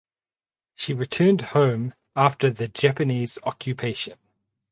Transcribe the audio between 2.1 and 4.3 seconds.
after the Japanese occupation.